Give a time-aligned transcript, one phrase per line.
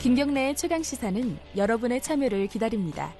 [0.00, 3.12] 김경래의 최강 시사는 여러분의 참여를 기다립니다.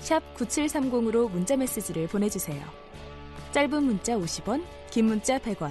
[0.00, 2.62] 샵 9730으로 문자 메시지를 보내주세요.
[3.52, 5.70] 짧은 문자 50원, 긴 문자 100원.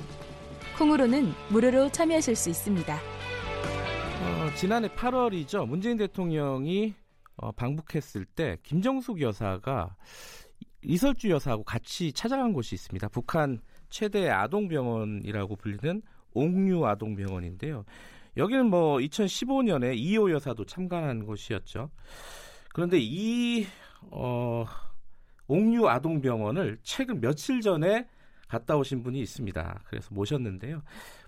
[0.78, 2.94] 콩으로는 무료로 참여하실 수 있습니다.
[2.96, 5.68] 어, 지난해 8월이죠.
[5.68, 6.94] 문재인 대통령이
[7.38, 9.96] 어, 방북했을 때 김정숙 여사가
[10.84, 13.08] 이설주 여사하고 같이 찾아간 곳이 있습니다.
[13.10, 16.02] 북한 최대 아동병원이라고 불리는
[16.34, 17.86] 옥류 아동병원인데요.
[18.38, 21.90] 여기는 뭐 2015년에 이희호 여사도 참관한 곳이었죠.
[22.74, 23.66] 그런데 이
[24.12, 24.66] 어,
[25.48, 28.08] 옥류 아동병원을 최근 며칠 전에
[28.48, 29.82] 갔다 오신 분이 있습니다.
[29.86, 30.82] 그래서 모셨는데요.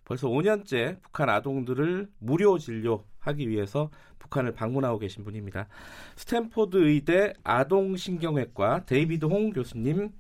[0.04, 5.68] 벌써 5년째 북한 아동들을 무료 진료하기 위해서 북한을 방문하고 계신 분입니다.
[6.16, 10.12] 스탠포드 의대 아동신경외과 데이비드 홍 교수님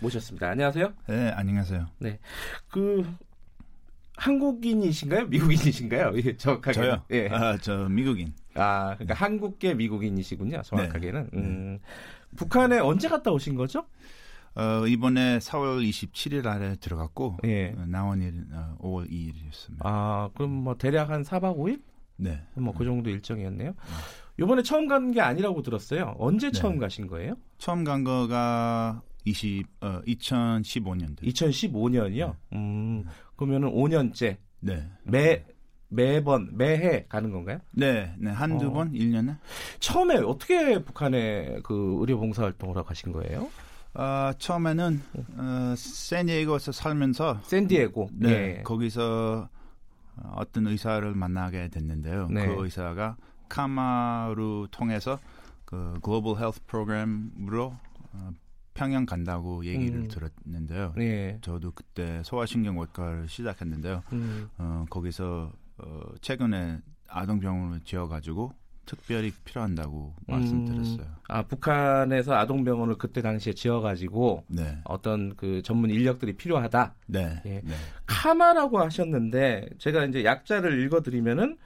[0.00, 0.50] 모셨습니다.
[0.50, 0.92] 안녕하세요.
[1.08, 1.86] 네, 안녕하세요.
[1.98, 2.18] 네.
[2.70, 3.04] 그
[4.16, 5.26] 한국인이신가요?
[5.26, 6.12] 미국인이신가요?
[6.16, 6.72] 예, 정확하게.
[6.72, 7.02] 저요?
[7.10, 7.28] 예.
[7.28, 8.32] 아, 저 미국인.
[8.54, 9.14] 아, 그러니까 네.
[9.14, 10.62] 한국계 미국인이시군요.
[10.62, 11.30] 정확하게는.
[11.32, 11.38] 네.
[11.38, 11.78] 음,
[12.36, 13.86] 북한에 언제 갔다 오신 거죠?
[14.54, 17.74] 어, 이번에 4월 27일 날에 들어갔고 예.
[17.76, 19.80] 어, 나온 일 어, 5월 2일이었습니다.
[19.80, 21.82] 아, 그럼 뭐 대략 한 4박 5일?
[22.18, 22.40] 네.
[22.54, 23.74] 뭐 그 정도 일정이었네요.
[24.40, 26.14] 이번에 처음 간 게 아니라고 들었어요.
[26.18, 26.58] 언제 네.
[26.58, 27.34] 처음 가신 거예요?
[27.58, 31.22] 처음 간 거가 20, 어, 2015년도.
[31.22, 32.34] 2015년이요?
[32.50, 32.56] 네.
[32.56, 33.04] 음,
[33.36, 34.36] 그러면은 5년째.
[34.60, 34.88] 네.
[35.02, 35.44] 매,
[35.88, 37.58] 매번, 매해 가는 건가요?
[37.72, 38.30] 네, 네.
[38.30, 38.72] 한두 어.
[38.72, 39.36] 번, 1년에.
[39.80, 43.48] 처음에 어떻게 북한에 그 의료 봉사 활동을 하고 가신 거예요?
[43.94, 45.02] 어, 처음에는
[45.38, 48.62] 어, 샌디에고에서 살면서 샌디에고 네, 예.
[48.62, 49.48] 거기서
[50.34, 52.28] 어떤 의사를 만나게 됐는데요.
[52.30, 52.46] 네.
[52.46, 53.16] 그 의사가
[53.48, 55.18] 카마루 통해서
[55.64, 57.74] 그 글로벌 헬스 프로그램으로
[58.12, 58.30] 어,
[58.76, 60.08] 평양 간다고 얘기를 음.
[60.08, 60.94] 들었는데요.
[60.98, 61.38] 예.
[61.40, 64.02] 저도 그때 소아신경 외과를 시작했는데요.
[64.12, 64.48] 음.
[64.58, 68.52] 어, 거기서 어, 최근에 아동병원을 지어가지고
[68.84, 70.22] 특별히 필요한다고 음.
[70.26, 71.06] 말씀드렸어요.
[71.28, 74.78] 아 북한에서 아동병원을 그때 당시에 지어가지고 네.
[74.84, 76.94] 어떤 그 전문 인력들이 필요하다.
[77.06, 77.42] 네.
[77.46, 77.60] 예.
[77.64, 77.74] 네.
[78.06, 81.56] KAMA라고 하셨는데 제가 이제 약자를 읽어드리면은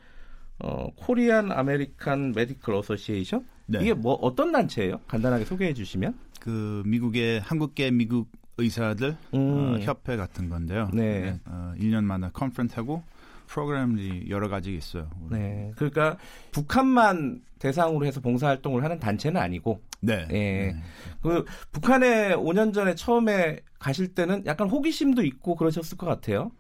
[0.61, 3.79] 어, Korean American Medical Association 네.
[3.83, 5.01] 이게 뭐 어떤 단체예요?
[5.07, 6.15] 간단하게 소개해 주시면.
[6.41, 8.29] 그 미국의 한국계 미국
[8.59, 9.39] 의사들 음.
[9.39, 10.89] 어, 협회 같은 건데요.
[10.93, 11.39] 네.
[11.47, 13.03] 어, 1년마다 컨퍼런스하고
[13.47, 15.11] 프로그램이 여러 가지 있어요.
[15.31, 15.73] 네.
[15.77, 16.17] 그러니까
[16.53, 19.83] 북한만 대상으로 해서 봉사활동을 하는 단체는 아니고.
[20.01, 20.27] 네.
[20.31, 20.35] 예.
[20.35, 20.83] 네.
[21.23, 26.53] 그 북한에 5년 전에 처음에 가실 때는 약간 호기심도 있고 그러셨을 것 같아요.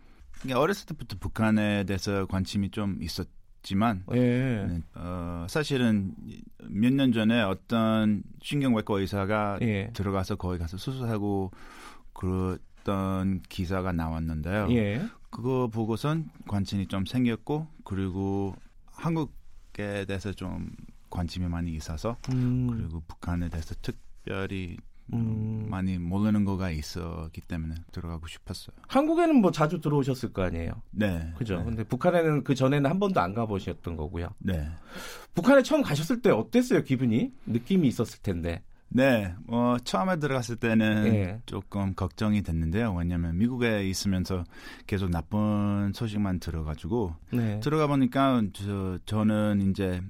[0.55, 3.29] 어렸을 때부터 북한에 대해서 관심이 좀 있었
[3.63, 4.67] 지만 예.
[4.67, 6.15] 네, 어, 사실은
[6.69, 9.91] 몇 년 전에 어떤 신경외과 의사가 예.
[9.93, 11.51] 들어가서 거기 가서 수술하고
[12.15, 14.69] 그랬던 기사가 나왔는데요.
[14.71, 15.03] 예.
[15.31, 18.55] 그거 보고선 관심이 좀 생겼고 그리고
[18.87, 20.71] 한국에 대해서 좀
[21.09, 22.69] 관심이 많이 있어서 음.
[22.69, 24.77] 그리고 북한에 대해서 특별히
[25.13, 25.67] 음.
[25.69, 28.77] 많이 모르는 거가 있었기 때문에 들어가고 싶었어요.
[28.89, 30.73] 한국에는 뭐 자주 들어오셨을 거 아니에요?
[30.91, 31.33] 네.
[31.37, 31.59] 그죠.
[31.59, 31.65] 네.
[31.65, 34.29] 근데 북한에는 그 전에는 한 번도 안 가보셨던 거고요.
[34.39, 34.69] 네.
[35.35, 36.83] 북한에 처음 가셨을 때 어땠어요?
[36.83, 37.33] 기분이?
[37.47, 38.63] 느낌이 있었을 텐데.
[38.93, 41.41] 네, 뭐 처음에 들어갔을 때는 네.
[41.47, 42.93] 조금 걱정이 됐는데요.
[42.93, 44.43] 왜냐하면 미국에 있으면서
[44.89, 47.61] 계속 나쁜 소식만 들어가지고 네.
[47.61, 50.03] 들어가 보니까 저 저는 이제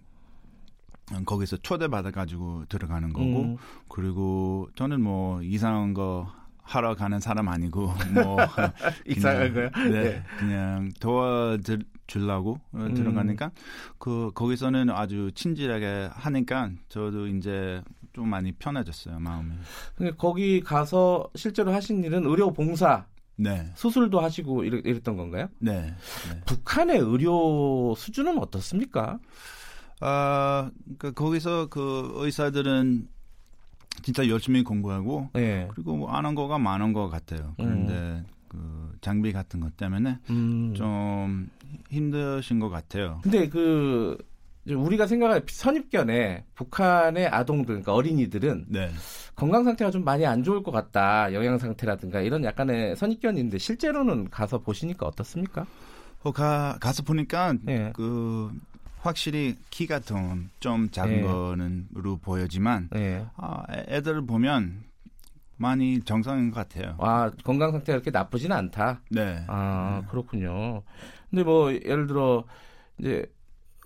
[1.24, 3.56] 거기서 초대 받아가지고 들어가는 거고 음.
[3.88, 6.32] 그리고 저는 뭐 이상한 거
[6.62, 8.36] 하러 가는 사람 아니고 뭐
[9.06, 9.70] 이상한 거요?
[9.74, 12.94] 네, 네, 그냥 도와주려고 음.
[12.94, 13.50] 들어가니까
[13.98, 17.82] 그 거기서는 아주 친절하게 하니까 저도 이제
[18.12, 19.50] 좀 많이 편해졌어요 마음이.
[19.96, 23.06] 근데 거기 가서 실제로 하신 일은 의료 봉사.
[23.36, 23.70] 네.
[23.74, 25.48] 수술도 하시고 이랬, 이랬던 건가요?
[25.58, 25.80] 네.
[25.80, 26.40] 네.
[26.44, 29.18] 북한의 의료 수준은 어떻습니까?
[30.00, 33.08] 아, 그러니까 거기서 그 의사들은
[34.02, 35.68] 진짜 열심히 공부하고 네.
[35.72, 37.54] 그리고 뭐 아는 거가 많은 것 같아요.
[37.56, 38.26] 그런데 음.
[38.48, 40.74] 그 장비 같은 것 때문에 음.
[40.74, 41.50] 좀
[41.90, 43.20] 힘드신 것 같아요.
[43.22, 44.16] 근데 그
[44.66, 48.90] 우리가 생각할 선입견에 북한의 아동들, 그러니까 어린이들은 네.
[49.34, 51.32] 건강 상태가 좀 많이 안 좋을 것 같다.
[51.32, 55.66] 영양 상태라든가 이런 약간의 선입견인데 실제로는 가서 보시니까 어떻습니까?
[56.22, 57.92] 어, 가, 가서 보니까 네.
[57.94, 58.50] 그
[59.02, 61.22] 확실히 키가 좀, 좀 작은 네.
[61.22, 63.24] 거는으로 보여지만 네.
[63.36, 64.84] 아, 애들을 보면
[65.56, 66.96] 많이 정상인 것 같아요.
[66.98, 69.00] 아 건강 상태가 그렇게 나쁘지는 않다.
[69.10, 69.44] 네.
[69.46, 70.82] 아 그렇군요.
[71.28, 72.44] 근데 뭐 예를 들어
[72.98, 73.26] 이제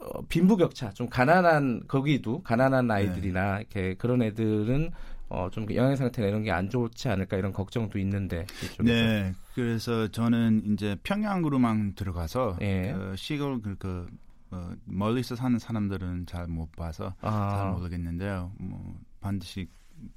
[0.01, 3.61] 어, 빈부격차, 좀 가난한 거기도 가난한 아이들이나 네.
[3.61, 4.91] 이렇게 그런 애들은
[5.31, 8.47] 어, 좀 영양 상태나 이런 게 안 좋지 않을까 이런 걱정도 있는데.
[8.63, 8.83] 이쪽에서.
[8.83, 12.93] 네, 그래서 저는 이제 평양으로만 들어가서 예.
[12.93, 14.07] 그 시골 그, 그
[14.55, 17.57] 어, 멀리서 사는 사람들은 잘 못 봐서 아.
[17.57, 18.53] 잘 모르겠는데요.
[18.59, 19.69] 뭐 반드시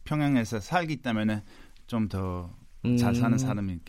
[0.04, 1.44] 평양에서 살기 때문에
[1.88, 3.38] 좀더잘 사는 음.
[3.38, 3.80] 사람인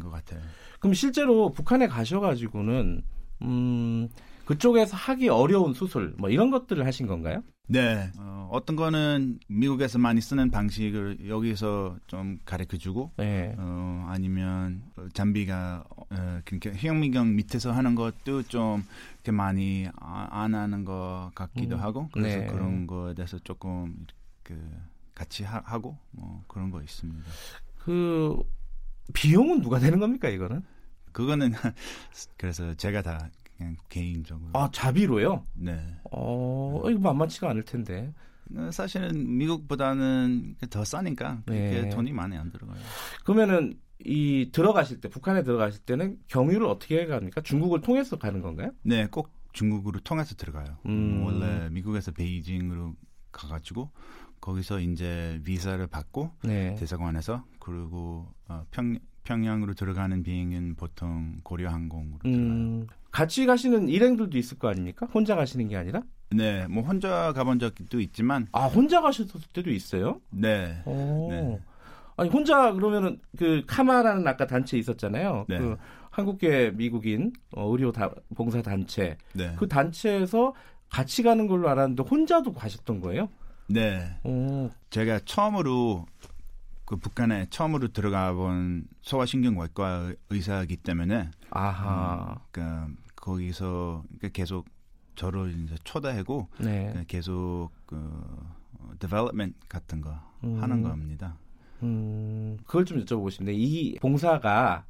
[0.00, 0.40] 것 같아요.
[0.80, 3.02] 그럼 실제로 북한에 가셔가지고는
[3.42, 4.08] 음,
[4.46, 7.42] 그쪽에서 하기 어려운 수술 뭐 이런 것들을 하신 건가요?
[7.66, 8.10] 네.
[8.18, 13.54] 어, 어떤 거는 미국에서 많이 쓰는 방식을 여기서 좀 가르쳐 주고, 네.
[13.56, 14.82] 어, 아니면
[15.14, 16.03] 잠비가 어,
[16.44, 18.84] 그러니까 희영미경 밑에서 하는 것도 좀
[19.14, 21.80] 이렇게 많이 아, 안 하는 것 같기도 음.
[21.80, 22.46] 하고, 그래서 네.
[22.46, 24.06] 그런 거에 대해서 조금
[24.42, 24.58] 그
[25.14, 27.30] 같이 하, 하고 뭐 그런 거 있습니다.
[27.78, 28.36] 그
[29.12, 30.62] 비용은 누가 되는 겁니까 이거는?
[31.12, 31.52] 그거는
[32.36, 34.50] 그래서 제가 다 그냥 개인적으로.
[34.52, 35.44] 아 자비로요?
[35.54, 35.96] 네.
[36.10, 38.12] 어 이거 만만치가 않을 텐데.
[38.54, 41.88] 어, 사실은 미국보다는 더 싸니까 그렇게 네.
[41.88, 42.78] 돈이 많이 안 들어가요.
[43.24, 47.40] 그러면은 이 들어가실 때 북한에 들어가실 때는 경유를 어떻게 갑니까?
[47.42, 48.70] 중국을 통해서 가는 건가요?
[48.82, 50.76] 네, 꼭 중국으로 통해서 들어가요.
[50.86, 51.22] 음.
[51.24, 52.94] 원래 미국에서 베이징으로
[53.32, 53.90] 가가지고
[54.40, 56.74] 거기서 이제 비자를 받고 네.
[56.74, 62.30] 대사관에서 그리고 어, 평 평양으로 들어가는 비행은 보통 고려항공으로 음.
[62.32, 62.86] 들어가요.
[63.10, 65.06] 같이 가시는 일행들도 있을 거 아닙니까?
[65.14, 66.02] 혼자 가시는 게 아니라?
[66.30, 70.20] 네, 뭐 혼자 가본 적도 있지만 아 혼자 가셨을 때도 있어요?
[70.30, 70.82] 네.
[70.84, 71.58] 네.
[72.16, 75.46] 아니 혼자 그러면은 그 카마라는 아까 단체 있었잖아요.
[75.48, 75.58] 네.
[75.58, 75.76] 그
[76.10, 79.16] 한국계 미국인 어, 의료 다, 봉사 단체.
[79.32, 79.54] 네.
[79.58, 80.54] 그 단체에서
[80.88, 83.28] 같이 가는 걸로 알았는데 혼자도 가셨던 거예요?
[83.68, 84.16] 네.
[84.22, 84.70] 오.
[84.90, 86.06] 제가 처음으로
[86.84, 92.36] 그 북한에 처음으로 들어가 본 소아신경외과 의사이기 때문에 아하.
[92.36, 94.66] 음, 그러니까 거기서 계속
[95.16, 96.80] 저를 이제 초대하고 네.
[96.80, 98.46] 그러니까 계속 그
[98.98, 100.14] development 같은 거
[100.44, 100.62] 음.
[100.62, 101.36] 하는 겁니다.
[101.84, 103.54] 음, 그걸 좀 여쭤보고 싶네요.
[103.56, 104.84] 이 봉사가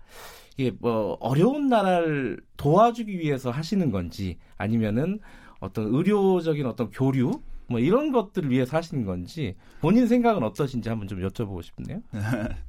[0.56, 5.18] 이게 뭐 어려운 나라를 도와주기 위해서 하시는 건지 아니면은
[5.58, 11.20] 어떤 의료적인 어떤 교류 뭐 이런 것들을 위해서 하시는 건지 본인 생각은 어떠신지 한번 좀
[11.20, 12.00] 여쭤보고 싶네요.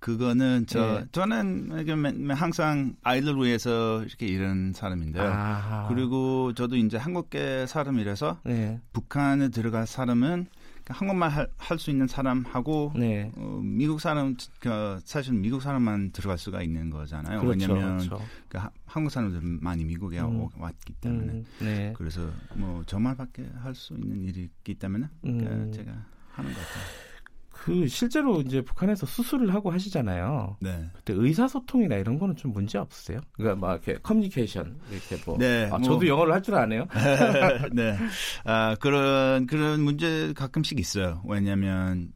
[0.00, 1.06] 그거는 저 네.
[1.12, 5.24] 저는 항상 아이들 위해서 이렇게 일하는 사람인데요.
[5.24, 5.86] 아하.
[5.88, 8.80] 그리고 저도 이제 한국계 사람이라서 네.
[8.92, 10.46] 북한에 들어갈 사람은
[10.88, 13.32] 한국말 할 수 있는 사람하고 네.
[13.36, 17.40] 어, 미국 사람 그 사실 미국 사람만 들어갈 수가 있는 거잖아요.
[17.40, 18.24] 그렇죠, 왜냐하면 그렇죠.
[18.48, 20.46] 그 한국 사람들 많이 미국에 음.
[20.58, 21.92] 왔기 때문에 음, 네.
[21.96, 25.72] 그래서 뭐 저말밖에 할 수 있는 일이 있기 때문에 음.
[25.72, 25.90] 제가
[26.32, 27.13] 하는 것 같아요.
[27.54, 30.56] 그 실제로 이제 북한에서 수술을 하고 하시잖아요.
[30.60, 30.84] 네.
[30.92, 33.20] 그때 의사소통이나 이런 거는 좀 문제 없으세요?
[33.32, 35.38] 그러니까 막 이렇게 커뮤니케이션 이렇게 뭐.
[35.38, 35.66] 네.
[35.66, 35.82] 아, 뭐.
[35.82, 36.86] 저도 영어를 할 줄 아네요.
[37.72, 37.96] 네.
[38.44, 41.22] 아 그런 그런 문제 가끔씩 있어요.
[41.26, 42.12] 왜냐하면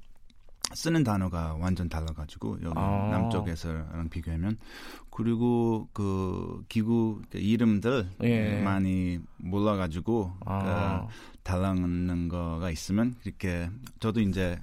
[0.75, 3.09] 쓰는 단어가 완전 달라가지고 여기 아.
[3.11, 4.59] 남쪽에서랑 비교하면
[5.11, 8.61] 그리고 그 기구 이름들 예.
[8.61, 11.07] 많이 몰라가지고 아.
[11.07, 14.59] 그 달라는 거가 있으면 이렇게 저도 이제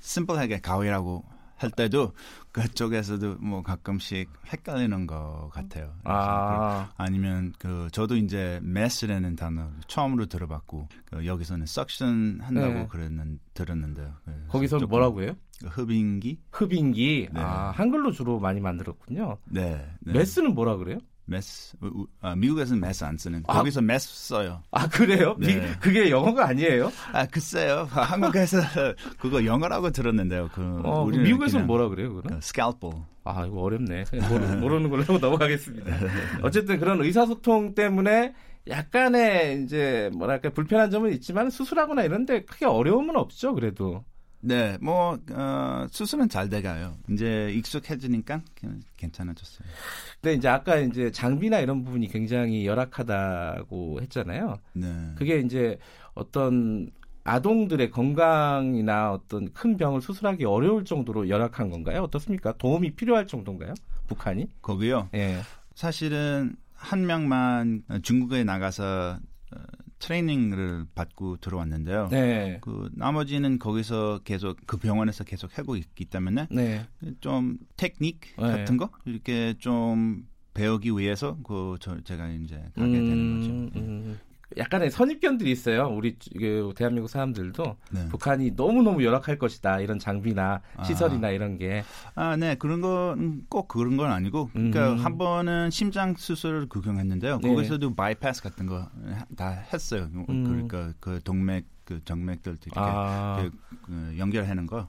[0.00, 1.24] 심플하게 가위라고
[1.58, 2.12] 할 때도
[2.52, 5.92] 그쪽에서도 뭐 가끔씩 헷갈리는 것 같아요.
[6.04, 6.90] 아.
[6.96, 12.86] 아니면 그 저도 이제 메스라는 단어 처음으로 들어봤고 그 여기서는 suction 한다고 네.
[12.88, 14.14] 그랬는 들었는데요.
[14.48, 15.34] 거기서 뭐라고 해요?
[15.64, 16.38] 흡인기?
[16.52, 17.28] 흡인기.
[17.32, 17.40] 네.
[17.40, 19.38] 아 한글로 주로 많이 만들었군요.
[19.46, 19.84] 네.
[20.00, 20.12] 네.
[20.12, 20.98] 메스는 뭐라 그래요?
[21.28, 21.76] 메스
[22.20, 24.62] 아, 미국에서는 메스 안 쓰는 아, 거기서 메스 써요.
[24.70, 25.36] 아 그래요?
[25.38, 25.54] 네.
[25.54, 26.90] 미, 그게 영어가 아니에요?
[27.12, 27.86] 아 글쎄요.
[27.90, 28.58] 한국에서
[29.20, 30.48] 그거 영어라고 들었는데요.
[30.54, 32.14] 그 어, 미국에서는 뭐라 그래요?
[32.14, 32.40] 그럼?
[32.40, 32.92] scalpel.
[33.24, 34.04] 아 이거 어렵네.
[34.60, 35.96] 모르, 는 걸로 넘어가겠습니다.
[36.42, 38.34] 어쨌든 그런 의사소통 때문에
[38.66, 43.54] 약간의 이제 뭐랄까 불편한 점은 있지만 수술하거나 이런데 크게 어려움은 없죠.
[43.54, 44.04] 그래도.
[44.40, 46.96] 네, 뭐 어, 수술은 잘 돼가요.
[47.10, 48.42] 이제 익숙해지니까
[48.96, 49.68] 괜찮아졌어요.
[50.20, 54.58] 근데 이제 아까 이제 장비나 이런 부분이 굉장히 열악하다고 했잖아요.
[54.74, 54.86] 네.
[55.16, 55.78] 그게 이제
[56.14, 56.90] 어떤
[57.24, 62.02] 아동들의 건강이나 어떤 큰 병을 수술하기 어려울 정도로 열악한 건가요?
[62.04, 62.54] 어떻습니까?
[62.56, 63.74] 도움이 필요할 정도인가요?
[64.06, 64.48] 북한이?
[64.62, 65.10] 거기요?
[65.14, 65.40] 예.
[65.74, 69.18] 사실은 한 명만 중국에 나가서
[69.98, 72.08] 트레이닝을 받고 들어왔는데요.
[72.10, 72.58] 네.
[72.60, 76.86] 그 나머지는 거기서 계속 그 병원에서 계속 하고 있기 때문에 네.
[77.20, 78.42] 좀 테크닉 네.
[78.42, 83.80] 같은 거 이렇게 좀 배우기 위해서 그 저 제가 이제 가게 되는 음, 거죠.
[83.80, 84.18] 음.
[84.56, 85.88] 약간의 선입견들이 있어요.
[85.88, 88.08] 우리 그 대한민국 사람들도 네.
[88.08, 90.82] 북한이 너무 너무 열악할 것이다 이런 장비나 아.
[90.84, 91.84] 시설이나 이런 게.
[92.14, 94.48] 아, 네 그런 건 꼭 그런 건 아니고.
[94.52, 94.98] 그러니까 음.
[94.98, 97.40] 한 번은 심장 수술을 구경했는데요.
[97.42, 97.48] 네.
[97.48, 98.88] 거기서도 바이패스 같은 거
[99.36, 100.08] 다 했어요.
[100.28, 100.44] 음.
[100.44, 103.42] 그러니까 그 동맥 그 정맥들 이렇게 아.
[103.42, 104.88] 그, 그 연결하는 거.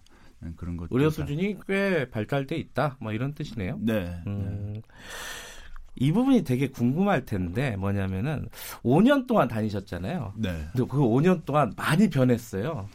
[0.55, 2.95] 그런 것 의료 수준이 꽤 발달돼 있다.
[3.01, 3.77] 뭐 이런 뜻이네요.
[3.81, 4.21] 네.
[4.25, 4.73] 음.
[4.73, 4.81] 네.
[5.95, 8.47] 이 부분이 되게 궁금할 텐데 뭐냐면은
[8.83, 10.33] 5년 동안 다니셨잖아요.
[10.37, 10.51] 네.
[10.71, 12.87] 근데 그 5년 동안 많이 변했어요.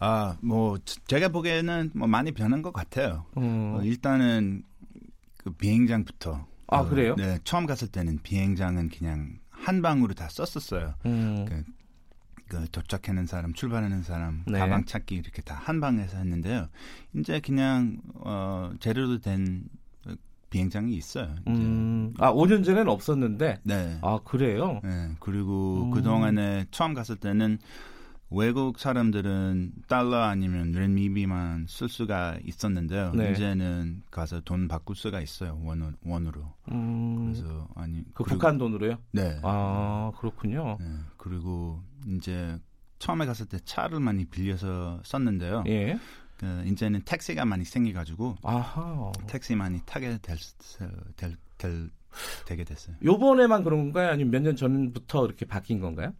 [0.00, 3.24] 아, 뭐 제가 보기에는 뭐 많이 변한 것 같아요.
[3.36, 3.74] 음.
[3.76, 4.62] 어, 일단은
[5.38, 6.46] 그 비행장부터.
[6.68, 7.16] 아 그, 그래요?
[7.16, 10.94] 네, 처음 갔을 때는 비행장은 그냥 한 방으로 다 썼었어요.
[11.06, 11.44] 음.
[11.46, 11.64] 그,
[12.46, 14.58] 그 도착하는 사람, 출발하는 사람, 네.
[14.58, 16.68] 가방 찾기 이렇게 다 한 방에서 했는데요.
[17.16, 19.64] 이제 그냥 어 재료도 된
[20.50, 21.34] 비행장이 있어요.
[21.46, 23.60] 음, 아 5년 전에는 없었는데.
[23.64, 23.98] 네.
[24.02, 24.80] 아 그래요?
[24.82, 25.10] 네.
[25.20, 25.90] 그리고 음.
[25.90, 27.58] 그 동안에 처음 갔을 때는
[28.30, 33.12] 외국 사람들은 달러 아니면 렌미비만 쓸 수가 있었는데요.
[33.14, 33.32] 네.
[33.32, 36.52] 이제는 가서 돈 바꿀 수가 있어요 원, 원으로.
[36.70, 37.32] 음.
[37.32, 38.98] 그래서 아니 그 그리고, 북한 돈으로요?
[39.12, 39.38] 네.
[39.42, 40.76] 아 그렇군요.
[40.80, 40.86] 네.
[41.16, 42.58] 그리고 이제
[42.98, 45.64] 처음에 갔을 때 차를 많이 빌려서 썼는데요.
[45.68, 45.98] 예.
[46.38, 49.12] 그 이제는 택시가 많이 생겨가지고 아하.
[49.26, 50.36] 택시 많이 타게 될,
[51.16, 51.90] 될, 될
[52.46, 52.96] 되게 됐어요.
[53.04, 54.10] 요번에만 그런 건가요?
[54.10, 56.12] 아니면 몇 년 전부터 이렇게 바뀐 건가요?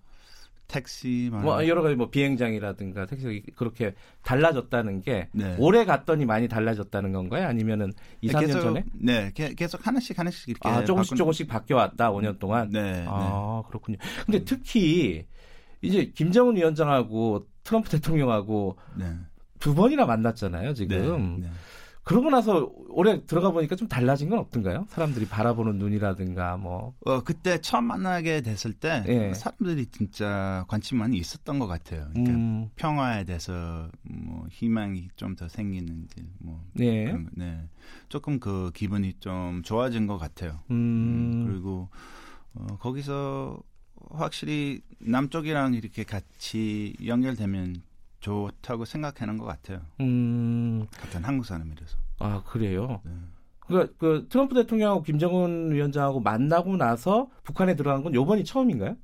[0.66, 5.56] 택시만 뭐 여러 가지 뭐 비행장이라든가 택시 그렇게 달라졌다는 게 네.
[5.58, 7.46] 오래 갔더니 많이 달라졌다는 건가요?
[7.46, 8.84] 아니면은 2, 3년 계속, 전에?
[8.92, 11.16] 네, 계속 하나씩 하나씩 이렇게 아, 조금씩 바꾼...
[11.16, 12.10] 조금씩 바뀌어 왔다.
[12.12, 12.68] 5년 동안.
[12.70, 13.04] 네.
[13.08, 13.68] 아, 네.
[13.68, 13.96] 그렇군요.
[14.26, 15.24] 근데 특히
[15.80, 19.06] 이제 김정은 위원장하고 트럼프 대통령하고 네.
[19.58, 21.40] 두 번이나 만났잖아요, 지금.
[21.40, 21.52] 네, 네.
[22.04, 24.86] 그러고 나서 올해 들어가 보니까 좀 달라진 건 없던가요?
[24.88, 26.94] 사람들이 바라보는 눈이라든가 뭐.
[27.04, 29.34] 어 그때 처음 만나게 됐을 때 예.
[29.34, 32.06] 사람들이 진짜 관심 많이 있었던 것 같아요.
[32.14, 32.70] 그러니까 음.
[32.76, 36.64] 평화에 대해서 뭐 희망이 좀 더 생기는지 뭐.
[36.80, 37.14] 예.
[37.32, 37.62] 네.
[38.08, 40.60] 조금 그 기분이 좀 좋아진 것 같아요.
[40.70, 40.76] 음.
[40.76, 41.46] 음.
[41.46, 41.90] 그리고
[42.54, 43.60] 어, 거기서
[44.12, 47.82] 확실히 남쪽이랑 이렇게 같이 연결되면
[48.20, 49.80] 좋다고 생각하는 것 같아요.
[50.00, 50.86] 음.
[51.00, 51.96] 같은 한국 사람이라서.
[52.18, 53.00] 아 그래요.
[53.04, 53.12] 네.
[53.66, 58.96] 그러니까 그 트럼프 대통령하고 김정은 위원장하고 만나고 나서 북한에 들어간 건 요번이 처음인가요?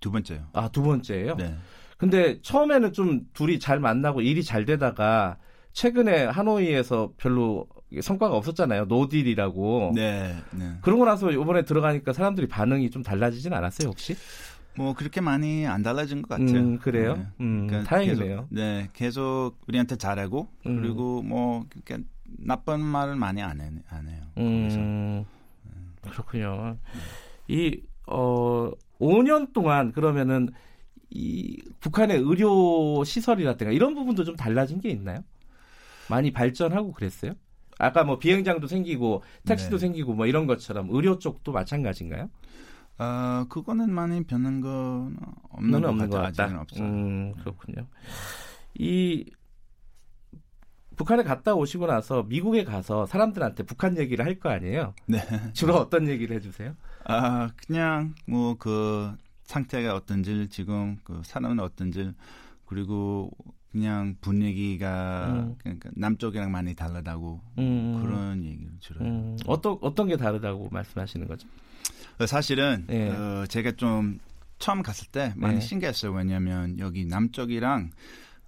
[0.00, 0.46] 두 번째요.
[0.52, 1.36] 아 두 번째예요.
[1.36, 1.56] 네.
[1.98, 5.36] 근데 처음에는 좀 둘이 잘 만나고 일이 잘 되다가
[5.72, 7.66] 최근에 하노이에서 별로
[8.00, 8.86] 성과가 없었잖아요.
[8.86, 9.92] no deal이라고.
[9.94, 10.72] 네, 네.
[10.82, 14.16] 그러고 나서 이번에 들어가니까 사람들이 반응이 좀 달라지진 않았어요, 혹시?
[14.76, 16.58] 뭐 그렇게 많이 안 달라진 것 같아요.
[16.58, 17.14] 음, 그래요?
[17.14, 17.26] 네.
[17.40, 18.36] 음, 그러니까 다행이네요.
[18.36, 20.80] 계속, 네, 계속 우리한테 잘하고 음.
[20.80, 24.22] 그리고 뭐 그러니까 나쁜 말을 많이 안, 해, 안 해요.
[24.38, 25.24] 음,
[26.02, 26.10] 네.
[26.10, 26.76] 그렇군요.
[27.48, 30.50] 이 어, 5년 동안 그러면은
[31.10, 35.20] 이 북한의 의료 시설이라든가 이런 부분도 좀 달라진 게 있나요?
[36.08, 37.32] 많이 발전하고 그랬어요?
[37.78, 39.80] 아까 뭐 비행장도 생기고 택시도 네.
[39.80, 42.28] 생기고 뭐 이런 것처럼 의료 쪽도 마찬가지인가요?
[42.96, 45.16] 아 그거는 많이 변한 건
[45.50, 46.26] 없는 것 없는 같아요.
[46.26, 46.84] 아직은 없어요.
[46.88, 47.86] 음, 그렇군요.
[48.74, 49.24] 이
[50.96, 54.94] 북한에 갔다 오시고 나서 미국에 가서 사람들한테 북한 얘기를 할 거 아니에요?
[55.06, 55.18] 네.
[55.52, 56.74] 주로 어떤 얘기를 해주세요?
[57.04, 59.12] 아 그냥 뭐 그
[59.44, 62.12] 상태가 어떤지 지금 그 사람은 어떤지
[62.64, 63.30] 그리고
[63.72, 65.54] 그냥 분위기가 음.
[65.58, 68.00] 그러니까 남쪽이랑 많이 다르다고 음.
[68.00, 69.00] 그런 얘기를 주로.
[69.04, 69.36] 음.
[69.46, 71.46] 어떤 어떤 게 다르다고 말씀하시는 거죠?
[72.26, 73.10] 사실은 네.
[73.10, 74.20] 어, 제가 좀
[74.58, 75.60] 처음 갔을 때 많이 네.
[75.60, 76.12] 신기했어요.
[76.12, 77.90] 왜냐하면 여기 남쪽이랑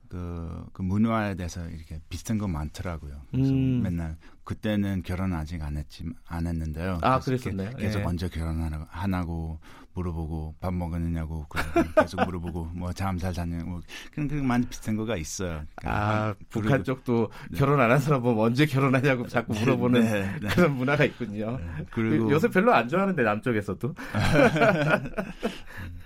[0.09, 3.21] 그, 그 문화에 대해서 이렇게 비슷한 거 많더라고요.
[3.31, 3.83] 그래서 음.
[3.83, 7.01] 맨날 그때는 결혼 아직 안 했지 안 했는데요.
[7.03, 7.71] 아 그랬었네요.
[7.77, 8.05] 계속 예.
[8.05, 9.59] 언제 결혼하냐고
[9.97, 11.47] 물어보고 밥 먹었느냐고
[11.99, 13.81] 계속 물어보고 뭐 잠 잘 잤냐고 뭐
[14.13, 15.63] 그런 그 많이 비슷한 거가 있어요.
[15.75, 17.59] 그러니까 아 북한 쪽도 네.
[17.59, 21.59] 결혼 안 한 사람 보면 언제 결혼하냐고 자꾸 네, 물어보는 네, 네, 그런 문화가 있군요.
[21.59, 23.95] 네, 그리고 요새 별로 안 좋아하는데 남쪽에서도.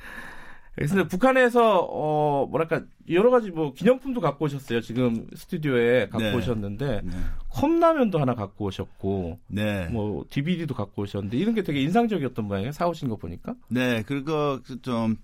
[0.75, 4.81] 그래서 북한에서 어 뭐랄까 여러 가지 뭐 기념품도 갖고 오셨어요.
[4.81, 6.35] 지금 스튜디오에 갖고 네.
[6.35, 7.13] 오셨는데 네.
[7.49, 9.89] 컵라면도 하나 갖고 오셨고, 네.
[9.89, 12.73] 뭐 DVD도 갖고 오셨는데 이런 게 되게 인상적이었던 모양이에요.
[12.73, 13.55] 사오신 거 보니까.
[13.69, 15.17] 네, 그거 좀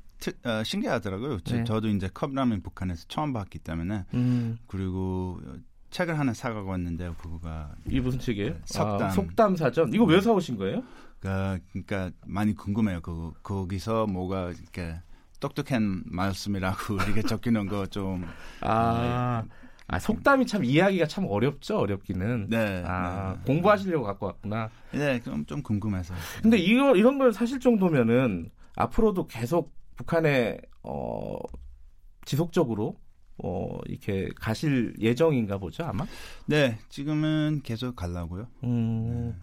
[0.44, 1.38] 어, 신기하더라고요.
[1.38, 1.64] 네.
[1.64, 4.58] 저도 이제 컵라면 북한에서 처음 봤기 때문에 음.
[4.66, 5.38] 그리고
[5.90, 7.14] 책을 하나 사가고 왔는데요.
[7.14, 8.50] 그거가 이 무슨 책이에요?
[8.50, 9.02] 네, 속담.
[9.02, 9.94] 아, 속담 사전.
[9.94, 10.82] 이거 왜 사오신 거예요?
[11.20, 13.00] 그, 그러니까 많이 궁금해요.
[13.00, 14.96] 그 거기서 뭐가 이렇게
[15.40, 18.26] 똑똑한 말씀이라고 이렇게 적기는 거 좀.
[18.60, 19.44] 아.
[19.88, 22.48] 아, 속담이 참 이해하기가 참 어렵죠, 어렵기는.
[22.48, 22.82] 네.
[22.84, 23.42] 아, 네.
[23.46, 24.68] 공부하시려고 갖고 왔구나.
[24.92, 26.12] 네, 그럼 좀 궁금해서.
[26.42, 31.38] 근데 이거, 이런 걸 사실 정도면은 앞으로도 계속 북한에, 어,
[32.24, 32.96] 지속적으로,
[33.38, 36.04] 어, 이렇게 가실 예정인가 보죠, 아마?
[36.46, 38.48] 네, 지금은 계속 가려고요.
[38.64, 39.08] 음.
[39.08, 39.34] 네.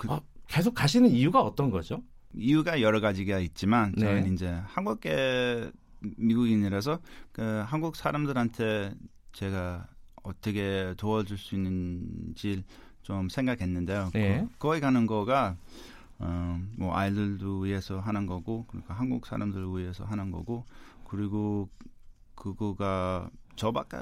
[0.00, 2.02] 그, 아, 계속 가시는 이유가 어떤 거죠?
[2.34, 4.30] 이유가 여러 가지가 있지만 저는 네.
[4.32, 7.00] 이제 한국계 미국인이라서
[7.32, 8.94] 그 한국 사람들한테
[9.32, 9.86] 제가
[10.22, 12.64] 어떻게 도와줄 수 있는지
[13.02, 14.10] 좀 생각했는데요.
[14.14, 14.40] 네.
[14.58, 15.56] 거, 거기 가는 거가
[16.18, 20.64] 어, 뭐 아이들도 위해서 하는 거고 그러니까 한국 사람들 위해서 하는 거고
[21.04, 21.68] 그리고
[22.34, 23.98] 그거가 저밖에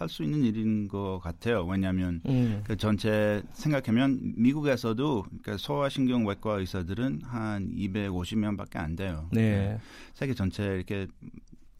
[0.00, 1.64] 할 수 있는 일인 것 같아요.
[1.64, 2.62] 왜냐하면 음.
[2.66, 9.28] 그 전체 생각하면 미국에서도 그러니까 소아신경외과 의사들은 한 250명밖에 안 돼요.
[9.30, 9.78] 네.
[10.14, 11.06] 세계 전체 이렇게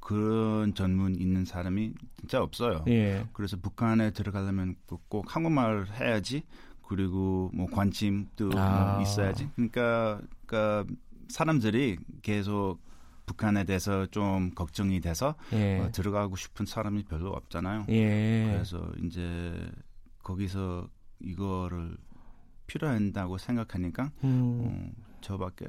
[0.00, 2.84] 그런 전문 있는 사람이 진짜 없어요.
[2.88, 3.26] 예.
[3.32, 4.76] 그래서 북한에 들어가려면
[5.08, 6.42] 꼭 한국말 해야지.
[6.86, 8.94] 그리고 뭐 관심도 아.
[8.94, 9.48] 뭐 있어야지.
[9.54, 10.92] 그러니까, 그러니까
[11.28, 12.78] 사람들이 계속
[13.30, 15.78] 북한에 대해서 좀 걱정이 돼서 예.
[15.78, 17.87] 어, 들어가고 싶은 사람이 별로 없잖아요.
[17.88, 18.50] 예.
[18.52, 19.70] 그래서 이제
[20.25, 20.88] 거기서
[21.20, 21.96] 이거를
[22.66, 24.60] 필요한다고 생각하니까 음.
[24.64, 25.66] 어, 저밖에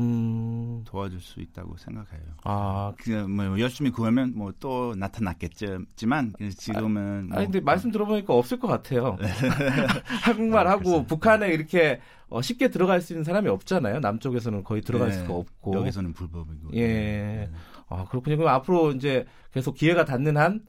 [0.00, 0.82] 음.
[0.84, 2.22] 도와줄 수 있다고 생각해요.
[2.44, 8.68] 아, 그뭐 열심히 구하면 뭐 또 나타났겠지만 지금은 뭐, 아니 근데 말씀 들어보니까 없을 것
[8.68, 9.16] 같아요.
[10.22, 14.00] 한국말 아, 하고 북한에 이렇게 어, 쉽게 들어갈 수 있는 사람이 없잖아요.
[14.00, 16.70] 남쪽에서는 거의 들어갈 네, 수가 없고 여기서는 불법이고.
[16.74, 16.86] 예.
[16.86, 17.50] 네.
[17.88, 18.36] 아 그렇군요.
[18.36, 20.62] 그럼 앞으로 이제 계속 기회가 닿는 한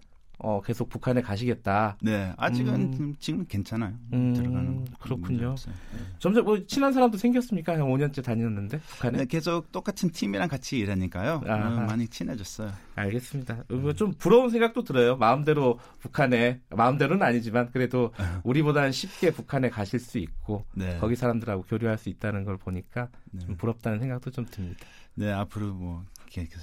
[0.43, 1.97] 어, 계속 북한에 가시겠다.
[2.01, 3.15] 네, 아직은 음.
[3.19, 3.93] 지금 괜찮아요.
[4.13, 5.55] 음, 들어가는 그렇군요.
[5.55, 5.73] 네.
[6.17, 7.73] 점점 뭐 친한 사람도 생겼습니까?
[7.73, 11.43] 한 5년째 다녔는데 북한에 네, 계속 똑같은 팀이랑 같이 일하니까요.
[11.45, 12.71] 아 많이 친해졌어요.
[12.95, 13.65] 알겠습니다.
[13.69, 13.93] 음.
[13.95, 15.15] 좀 부러운 생각도 들어요.
[15.15, 18.11] 마음대로 북한에 마음대로는 아니지만 그래도
[18.43, 20.97] 우리보다는 쉽게 북한에 가실 수 있고 네.
[20.99, 23.45] 거기 사람들하고 교류할 수 있다는 걸 보니까 네.
[23.45, 24.79] 좀 부럽다는 생각도 좀 듭니다.
[25.13, 26.03] 네, 앞으로 뭐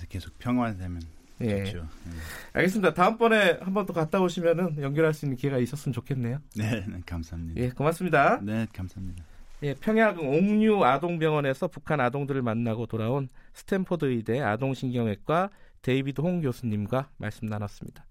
[0.08, 1.46] 계속 평화되면 예.
[1.62, 1.78] 그렇죠.
[2.04, 2.12] 네.
[2.54, 2.94] 알겠습니다.
[2.94, 6.38] 다음번에 한 번 더 갔다 오시면은 연결할 수 있는 기회가 있었으면 좋겠네요.
[6.56, 7.60] 네, 네, 감사합니다.
[7.60, 8.40] 예, 고맙습니다.
[8.42, 9.24] 네, 감사합니다.
[9.62, 15.50] 예, 평양 옥류 아동병원에서 북한 아동들을 만나고 돌아온 스탠포드 의대 아동신경외과
[15.82, 18.04] 데이비드 홍 교수님과 말씀 나눴습니다.